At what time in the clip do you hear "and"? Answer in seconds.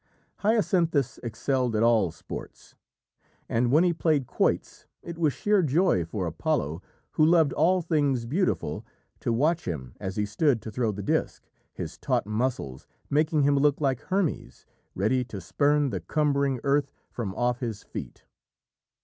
3.47-3.71